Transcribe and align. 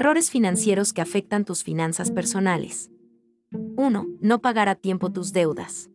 Errores 0.00 0.30
financieros 0.30 0.92
que 0.92 1.00
afectan 1.00 1.44
tus 1.44 1.64
finanzas 1.64 2.12
personales. 2.12 2.88
1. 3.50 4.06
No 4.20 4.40
pagar 4.40 4.68
a 4.68 4.76
tiempo 4.76 5.10
tus 5.10 5.32
deudas. 5.32 5.90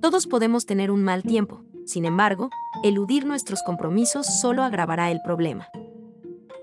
Todos 0.00 0.26
podemos 0.26 0.64
tener 0.64 0.90
un 0.90 1.04
mal 1.04 1.22
tiempo, 1.22 1.62
sin 1.84 2.06
embargo, 2.06 2.48
eludir 2.82 3.26
nuestros 3.26 3.62
compromisos 3.62 4.24
solo 4.40 4.62
agravará 4.62 5.10
el 5.10 5.20
problema. 5.20 5.68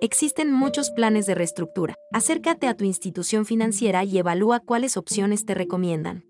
Existen 0.02 0.52
muchos 0.52 0.90
planes 0.90 1.28
de 1.28 1.36
reestructura. 1.36 1.94
Acércate 2.12 2.68
a 2.68 2.74
tu 2.74 2.86
institución 2.86 3.46
financiera 3.46 4.04
y 4.04 4.18
evalúa 4.18 4.60
cuáles 4.60 4.98
opciones 4.98 5.46
te 5.46 5.54
recomiendan. 5.54 6.26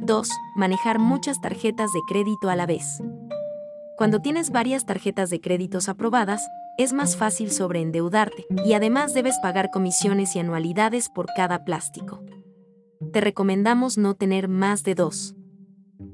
2. 0.00 0.28
Manejar 0.56 0.98
muchas 0.98 1.40
tarjetas 1.40 1.92
de 1.92 2.00
crédito 2.08 2.50
a 2.50 2.56
la 2.56 2.66
vez. 2.66 3.00
Cuando 3.96 4.20
tienes 4.20 4.50
varias 4.50 4.86
tarjetas 4.86 5.30
de 5.30 5.40
créditos 5.40 5.88
aprobadas, 5.88 6.44
es 6.78 6.92
más 6.92 7.16
fácil 7.16 7.50
sobreendeudarte 7.50 8.46
y 8.64 8.74
además 8.74 9.14
debes 9.14 9.38
pagar 9.38 9.70
comisiones 9.70 10.36
y 10.36 10.40
anualidades 10.40 11.08
por 11.08 11.26
cada 11.34 11.64
plástico. 11.64 12.22
Te 13.12 13.20
recomendamos 13.20 13.98
no 13.98 14.14
tener 14.14 14.48
más 14.48 14.82
de 14.82 14.94
dos. 14.94 15.34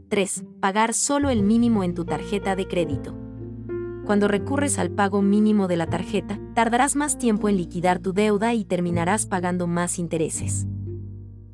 3. 0.09 0.45
Pagar 0.61 0.95
solo 0.95 1.31
el 1.31 1.43
mínimo 1.43 1.85
en 1.85 1.95
tu 1.95 2.05
tarjeta 2.05 2.55
de 2.55 2.69
crédito. 2.69 3.15
Cuando 4.05 4.29
recurres 4.29 4.79
al 4.79 4.91
pago 4.91 5.23
mínimo 5.23 5.69
de 5.69 5.77
la 5.77 5.87
tarjeta, 5.87 6.39
tardarás 6.55 6.97
más 6.97 7.19
tiempo 7.19 7.49
en 7.49 7.57
liquidar 7.57 7.99
tu 7.99 8.13
deuda 8.13 8.53
y 8.53 8.65
terminarás 8.65 9.27
pagando 9.27 9.67
más 9.67 9.99
intereses. 9.99 10.67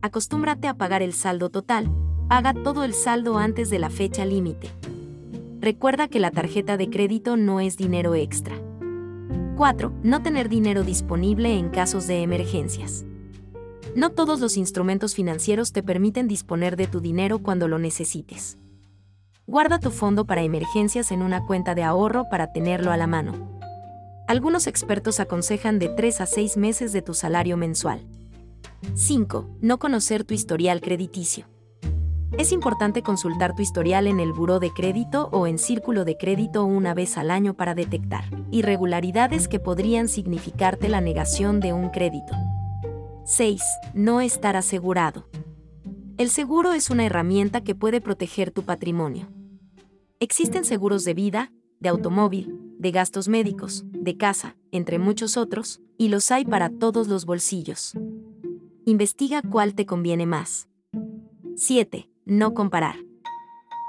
Acostúmbrate 0.03 0.67
a 0.67 0.75
pagar 0.75 1.03
el 1.03 1.13
saldo 1.13 1.51
total, 1.51 1.91
paga 2.29 2.55
todo 2.55 2.85
el 2.85 2.95
saldo 2.95 3.39
antes 3.39 3.71
de 3.71 3.79
la 3.79 3.91
fecha 3.91 4.25
límite. 4.25 4.71
Recuerda 5.61 6.09
que 6.09 6.21
la 6.21 6.31
tarjeta 6.31 6.77
de 6.77 6.89
crédito 6.89 7.37
no 7.37 7.61
es 7.61 7.77
dinero 7.77 8.15
extra. 8.15 8.57
4. 9.59 9.93
No 10.05 10.23
tener 10.23 10.49
dinero 10.49 10.85
disponible 10.85 11.59
en 11.59 11.69
casos 11.71 12.07
de 12.07 12.23
emergencias. 12.23 13.05
No 13.97 14.11
todos 14.11 14.39
los 14.39 14.57
instrumentos 14.57 15.17
financieros 15.17 15.73
te 15.73 15.83
permiten 15.83 16.29
disponer 16.29 16.77
de 16.77 16.87
tu 16.87 17.01
dinero 17.01 17.41
cuando 17.41 17.67
lo 17.67 17.81
necesites. 17.81 18.57
Guarda 19.49 19.81
tu 19.81 19.91
fondo 19.91 20.27
para 20.27 20.43
emergencias 20.43 21.11
en 21.11 21.23
una 21.23 21.45
cuenta 21.45 21.75
de 21.75 21.83
ahorro 21.83 22.29
para 22.31 22.53
tenerlo 22.53 22.93
a 22.93 22.97
la 22.97 23.09
mano. 23.09 23.59
Algunos 24.29 24.69
expertos 24.69 25.19
aconsejan 25.19 25.81
de 25.81 25.89
3 25.89 26.21
a 26.21 26.27
6 26.27 26.57
meses 26.57 26.93
de 26.93 27.03
tu 27.03 27.13
salario 27.13 27.57
mensual. 27.57 28.07
5. 28.95 29.57
No 29.61 29.81
conocer 29.81 30.23
tu 30.23 30.35
historial 30.35 30.81
crediticio. 30.81 31.47
Es 32.37 32.53
importante 32.53 33.03
consultar 33.03 33.55
tu 33.55 33.63
historial 33.63 34.07
en 34.07 34.21
el 34.21 34.33
buró 34.33 34.61
de 34.61 34.71
crédito 34.71 35.29
o 35.33 35.47
en 35.47 35.59
círculo 35.59 36.05
de 36.05 36.17
crédito 36.19 36.65
una 36.65 36.93
vez 36.93 37.17
al 37.17 37.31
año 37.31 37.55
para 37.55 37.75
detectar 37.75 38.25
irregularidades 38.51 39.49
que 39.49 39.59
podrían 39.59 40.09
significarte 40.09 40.89
la 40.89 41.01
negación 41.01 41.61
de 41.61 41.73
un 41.73 41.89
crédito. 41.89 42.35
6. 43.25 43.63
No 43.95 44.21
estar 44.21 44.57
asegurado. 44.57 45.29
El 46.19 46.31
seguro 46.31 46.73
es 46.73 46.91
una 46.91 47.07
herramienta 47.07 47.63
que 47.63 47.75
puede 47.75 48.01
proteger 48.01 48.51
tu 48.51 48.63
patrimonio. 48.63 49.29
Existen 50.21 50.65
seguros 50.65 51.05
de 51.05 51.15
vida, 51.15 51.53
de 51.81 51.89
automóvil, 51.89 52.59
de 52.79 52.91
gastos 52.91 53.29
médicos, 53.29 53.85
de 53.93 54.17
casa, 54.17 54.57
entre 54.73 54.99
muchos 54.99 55.37
otros, 55.37 55.81
y 55.97 56.09
los 56.09 56.31
hay 56.31 56.45
para 56.45 56.71
todos 56.71 57.09
los 57.09 57.25
bolsillos. 57.25 57.95
Investiga 58.85 59.43
cuál 59.43 59.75
te 59.75 59.87
conviene 59.87 60.27
más. 60.27 60.69
7. 61.57 62.09
No 62.31 62.53
comparar. 62.53 62.97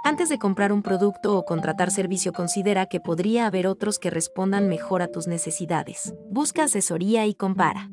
Antes 0.01 0.29
de 0.29 0.39
comprar 0.39 0.71
un 0.71 0.81
producto 0.81 1.37
o 1.37 1.43
contratar 1.43 1.91
servicio 1.91 2.31
considera 2.31 2.85
que 2.85 3.01
podría 3.01 3.45
haber 3.45 3.67
otros 3.67 3.99
que 3.99 4.09
respondan 4.09 4.69
mejor 4.69 5.01
a 5.01 5.09
tus 5.09 5.27
necesidades. 5.27 6.15
Busca 6.31 6.63
asesoría 6.63 7.25
y 7.25 7.33
compara. 7.33 7.91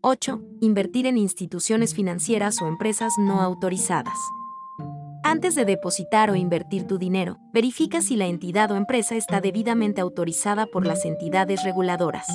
8. 0.00 0.42
Invertir 0.60 1.06
en 1.06 1.16
instituciones 1.16 1.94
financieras 1.94 2.60
o 2.60 2.66
empresas 2.66 3.12
no 3.18 3.40
autorizadas. 3.40 4.18
Antes 5.22 5.54
de 5.54 5.64
depositar 5.64 6.28
o 6.28 6.34
invertir 6.34 6.88
tu 6.88 6.98
dinero, 6.98 7.38
verifica 7.52 8.00
si 8.02 8.16
la 8.16 8.26
entidad 8.26 8.72
o 8.72 8.76
empresa 8.76 9.14
está 9.14 9.40
debidamente 9.40 10.00
autorizada 10.00 10.66
por 10.66 10.84
las 10.84 11.04
entidades 11.04 11.62
reguladoras. 11.62 12.26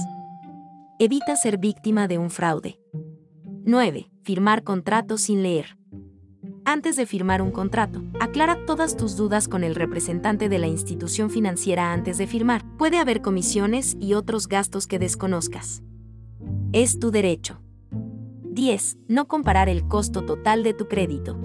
Evita 0.97 1.35
ser 1.35 1.57
víctima 1.57 2.07
de 2.07 2.19
un 2.19 2.29
fraude. 2.29 2.79
9. 3.65 4.09
Firmar 4.23 4.63
contratos 4.63 5.23
sin 5.23 5.44
leer. 5.44 5.76
Antes 6.69 6.97
de 6.97 7.05
firmar 7.05 7.41
un 7.41 7.51
contrato, 7.51 8.03
aclara 8.19 8.66
todas 8.66 8.97
tus 8.97 9.16
dudas 9.16 9.47
con 9.47 9.63
el 9.63 9.73
representante 9.73 10.50
de 10.50 10.59
la 10.59 10.67
institución 10.67 11.29
financiera 11.29 11.94
antes 11.94 12.17
de 12.17 12.28
firmar. 12.28 12.61
Puede 12.78 12.97
haber 12.97 13.22
comisiones 13.22 13.95
y 14.01 14.16
otros 14.16 14.50
gastos 14.50 14.85
que 14.85 15.00
desconozcas. 15.00 15.81
Es 16.73 17.00
tu 17.00 17.09
derecho. 17.09 17.61
10. 18.51 18.97
No 19.07 19.29
comparar 19.29 19.69
el 19.69 19.88
costo 19.88 20.25
total 20.25 20.61
de 20.63 20.73
tu 20.73 20.89
crédito. 20.89 21.39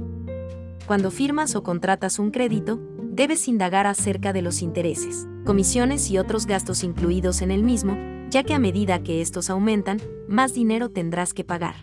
Cuando 0.88 1.12
firmas 1.12 1.54
o 1.54 1.62
contratas 1.62 2.18
un 2.18 2.32
crédito, 2.32 2.80
debes 3.00 3.46
indagar 3.46 3.86
acerca 3.86 4.32
de 4.32 4.42
los 4.42 4.60
intereses, 4.60 5.28
comisiones 5.44 6.10
y 6.10 6.18
otros 6.18 6.46
gastos 6.46 6.82
incluidos 6.82 7.42
en 7.42 7.52
el 7.52 7.62
mismo, 7.62 7.96
ya 8.28 8.42
que 8.42 8.54
a 8.54 8.58
medida 8.58 9.04
que 9.04 9.20
estos 9.20 9.50
aumentan, 9.50 10.00
más 10.26 10.52
dinero 10.52 10.88
tendrás 10.90 11.32
que 11.32 11.44
pagar. 11.44 11.76